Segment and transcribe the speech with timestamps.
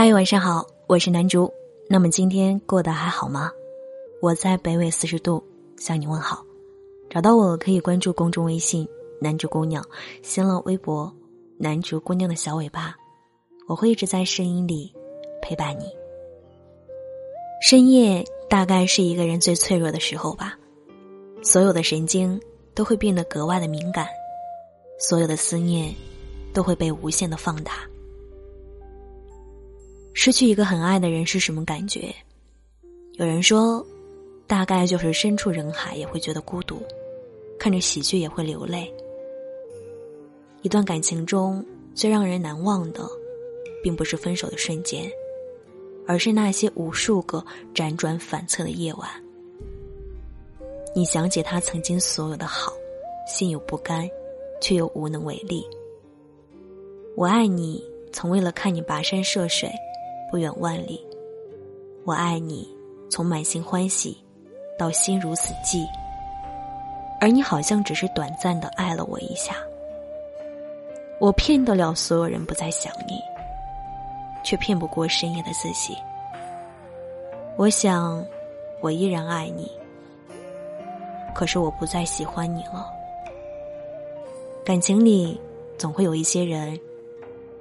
[0.00, 1.52] 嗨，晚上好，我是南竹。
[1.88, 3.50] 那么今天过得还好吗？
[4.22, 5.42] 我在北纬四十度
[5.76, 6.44] 向你问好。
[7.10, 8.88] 找到我可以关注公众微信
[9.20, 9.84] “南竹姑娘”，
[10.22, 11.12] 新浪微博
[11.58, 12.94] “南竹姑娘的小尾巴”，
[13.66, 14.94] 我会一直在声音里
[15.42, 15.86] 陪伴你。
[17.60, 20.56] 深夜大概是一个人最脆弱的时候吧，
[21.42, 22.40] 所有的神经
[22.72, 24.06] 都会变得格外的敏感，
[25.00, 25.92] 所有的思念
[26.54, 27.80] 都会被无限的放大。
[30.14, 32.14] 失去一个很爱的人是什么感觉？
[33.14, 33.84] 有人说，
[34.46, 36.82] 大概就是身处人海也会觉得孤独，
[37.58, 38.92] 看着喜剧也会流泪。
[40.62, 43.08] 一段感情中最让人难忘的，
[43.82, 45.08] 并不是分手的瞬间，
[46.06, 49.08] 而是那些无数个辗转反侧的夜晚。
[50.96, 52.72] 你想起他曾经所有的好，
[53.28, 54.08] 心有不甘，
[54.60, 55.64] 却又无能为力。
[57.14, 59.70] 我爱你，从为了看你跋山涉水。
[60.30, 61.04] 不远万里，
[62.04, 62.68] 我爱你，
[63.10, 64.16] 从满心欢喜
[64.78, 65.86] 到心如死寂，
[67.20, 69.56] 而你好像只是短暂的爱了我一下。
[71.18, 73.20] 我骗得了所有人不再想你，
[74.44, 75.96] 却骗不过深夜的自己。
[77.56, 78.24] 我想，
[78.80, 79.70] 我依然爱你，
[81.34, 82.88] 可是我不再喜欢你了。
[84.64, 85.40] 感情里
[85.78, 86.78] 总会有一些人，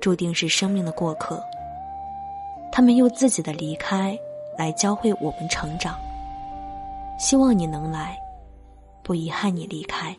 [0.00, 1.40] 注定是生命的过客。
[2.76, 4.18] 他们用自己的离开
[4.58, 5.96] 来教会我们成长。
[7.20, 8.18] 希望你能来，
[9.04, 10.12] 不遗憾你离开，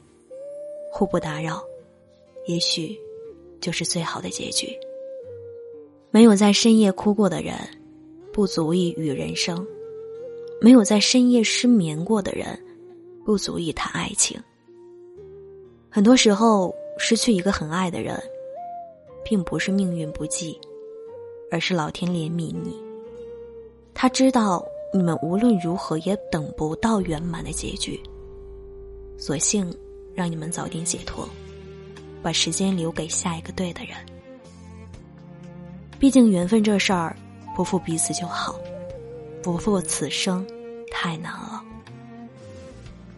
[0.90, 1.62] 互不打扰，
[2.46, 2.98] 也许
[3.60, 4.70] 就是最好的结局。
[6.12, 7.56] 没有在深夜哭过的人，
[8.32, 9.58] 不足以与人生；
[10.62, 12.58] 没有在深夜失眠过的人，
[13.26, 14.42] 不足以谈爱情。
[15.90, 18.18] 很多时候，失去一个很爱的人，
[19.26, 20.58] 并不是命运不济。
[21.52, 22.76] 而是老天怜悯你，
[23.94, 28.00] 他知道你们无论如何也等不到圆满的结局，
[29.18, 29.74] 索性
[30.14, 31.28] 让你们早点解脱，
[32.22, 33.96] 把时间留给下一个对的人。
[35.98, 37.16] 毕竟缘分这事儿，
[37.56, 38.60] 不负彼此就好，
[39.42, 40.46] 不负此生
[40.92, 41.64] 太难了。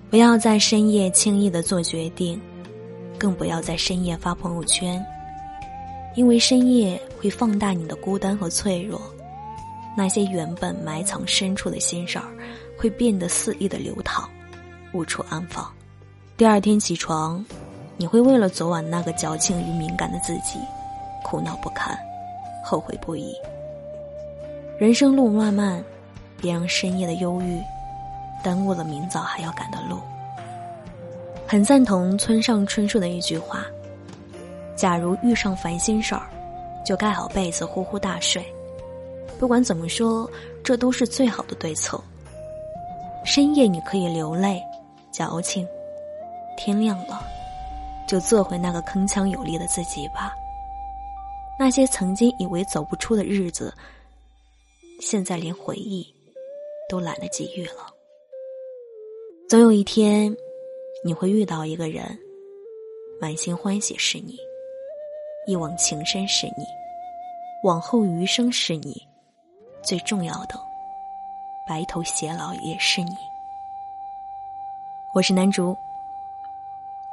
[0.09, 2.39] 不要在深夜轻易的做决定，
[3.17, 5.03] 更不要在深夜发朋友圈。
[6.17, 9.00] 因为深夜会放大你的孤单和脆弱，
[9.95, 12.25] 那些原本埋藏深处的心事儿，
[12.75, 14.27] 会变得肆意的流淌，
[14.94, 15.72] 无处安放。
[16.35, 17.45] 第二天起床，
[17.97, 20.57] 你会为了昨晚那个矫情与敏感的自己，
[21.23, 21.95] 苦恼不堪，
[22.66, 23.35] 后悔不已。
[24.79, 25.83] 人生路漫漫，
[26.41, 27.61] 别让深夜的忧郁，
[28.44, 30.00] 耽误了明早还要赶的路。
[31.47, 33.67] 很赞同村上春树的一句话。
[34.77, 36.29] 假如遇上烦心事儿，
[36.85, 38.45] 就盖好被子呼呼大睡。
[39.39, 40.29] 不管怎么说，
[40.63, 41.99] 这都是最好的对策。
[43.25, 44.61] 深夜你可以流泪、
[45.11, 45.67] 矫情，
[46.55, 47.21] 天亮了，
[48.07, 50.33] 就做回那个铿锵有力的自己吧。
[51.59, 53.73] 那些曾经以为走不出的日子，
[55.01, 56.07] 现在连回忆
[56.88, 57.91] 都懒得给予了。
[59.49, 60.35] 总有一天，
[61.03, 62.17] 你会遇到一个人，
[63.19, 64.38] 满心欢喜是你。
[65.47, 66.67] 一往情深是你，
[67.63, 69.07] 往后余生是你，
[69.81, 70.59] 最重要的，
[71.65, 73.15] 白头偕老也是你。
[75.15, 75.73] 我是南竹，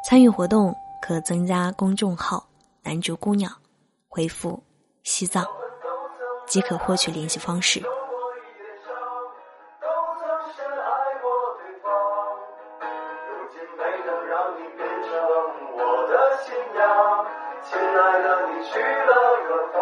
[0.03, 2.45] 参与活动可增加公众号
[2.83, 3.49] “南竹姑娘”，
[4.11, 4.61] 回复
[5.05, 5.47] “西藏”
[6.45, 7.81] 即可获取联系方式。
[18.73, 19.13] 去了
[19.47, 19.77] 远方。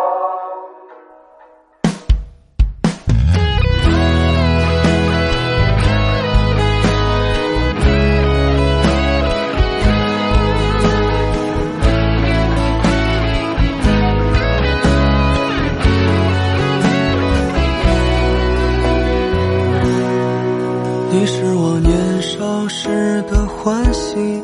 [21.11, 24.43] 你是我年少时的欢喜，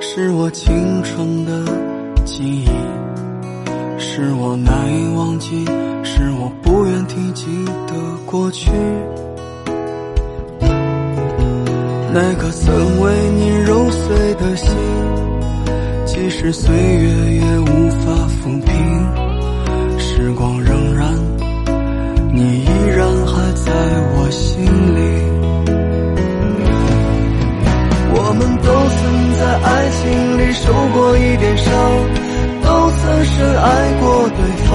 [0.00, 1.64] 是我青春的
[2.24, 2.68] 记忆。
[3.98, 5.64] 是我难以忘记，
[6.02, 7.92] 是我不愿提及的
[8.26, 8.70] 过去。
[12.12, 14.76] 那颗曾为你揉碎的心，
[16.04, 18.74] 即使岁月也无法抚平。
[19.98, 21.02] 时光荏苒，
[22.32, 23.72] 你依然还在
[24.16, 25.00] 我心里。
[28.16, 29.00] 我们都曾
[29.34, 30.02] 在爱情
[30.38, 31.72] 里受过一点伤。
[32.74, 33.66] 都曾深爱
[34.00, 34.68] 过对方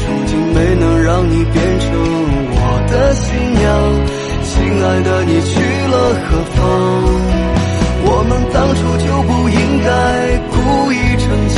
[0.00, 1.90] 如今没能让你变成
[2.56, 2.58] 我
[2.88, 3.62] 的新娘
[4.42, 4.52] 亲
[4.82, 5.60] 爱的你去
[5.92, 5.94] 了
[6.24, 6.58] 何方？
[8.06, 9.92] 我们当初就不应该
[10.48, 10.56] 故
[10.90, 11.54] 意逞强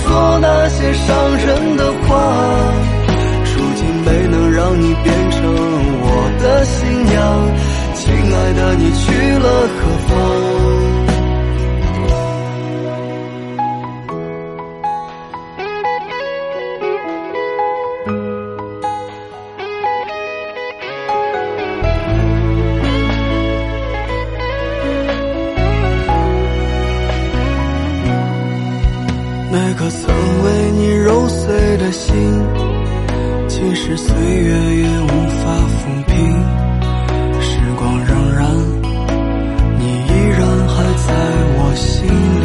[0.00, 0.04] 说
[0.40, 2.08] 那些伤人的话
[3.52, 5.44] 如今没能让你变成
[6.00, 6.08] 我
[6.40, 7.14] 的新娘
[7.94, 8.00] 亲
[8.34, 9.04] 爱的你去
[9.44, 9.46] 了
[9.76, 9.85] 何
[29.76, 30.08] 颗曾
[30.42, 32.08] 为你揉碎的心，
[33.46, 36.14] 即使岁月也无法抚平。
[37.42, 38.08] 时光荏
[38.38, 38.40] 苒，
[39.78, 41.12] 你依然还在
[41.58, 42.44] 我心里。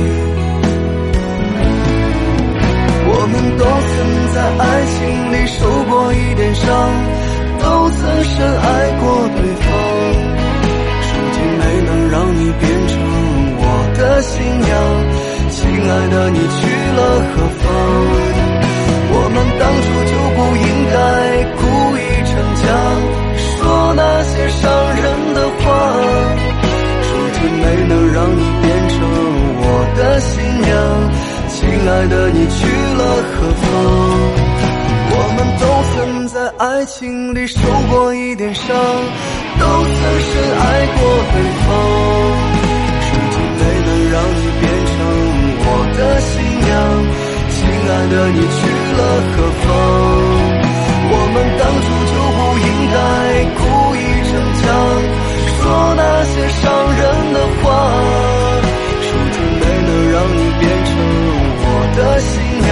[3.08, 3.96] 我们都曾
[4.34, 5.00] 在爱情
[5.32, 6.68] 里受过一点伤，
[7.60, 8.68] 都曾深爱
[9.00, 9.04] 过
[9.38, 9.66] 对方。
[11.08, 12.92] 如今没能让你变成
[13.58, 13.64] 我
[13.98, 15.31] 的新娘。
[15.82, 16.42] 亲爱的，你去
[16.96, 17.02] 了
[17.34, 17.66] 何方？
[19.14, 20.96] 我们当初就不应该
[21.58, 21.60] 故
[21.98, 22.00] 意
[22.30, 22.32] 逞
[22.62, 22.64] 强，
[23.42, 23.50] 说
[23.98, 24.62] 那些伤
[24.96, 25.66] 人的话。
[27.10, 28.96] 如今没能让你变成
[29.58, 29.66] 我
[29.98, 30.32] 的新
[30.62, 30.70] 娘，
[31.50, 31.58] 亲
[31.90, 32.62] 爱的，你去
[32.96, 33.02] 了
[33.34, 33.66] 何方？
[35.14, 35.64] 我们都
[35.96, 37.58] 曾在爱情里受
[37.90, 38.68] 过一点伤，
[39.60, 39.96] 都曾
[40.30, 40.30] 深
[40.60, 41.02] 爱过
[41.34, 42.31] 对方。
[47.82, 48.46] 亲爱的，你去
[48.94, 49.02] 了
[49.32, 49.66] 何方？
[51.14, 52.96] 我们当初就不应该
[53.58, 53.60] 故
[53.96, 54.00] 意
[54.30, 54.32] 逞
[54.62, 54.64] 强，
[55.58, 55.60] 说
[55.98, 56.62] 那些伤
[56.94, 57.02] 人
[57.34, 57.64] 的话。
[59.02, 60.94] 如今没能让你变成
[61.58, 61.66] 我
[61.98, 62.32] 的新
[62.62, 62.70] 娘，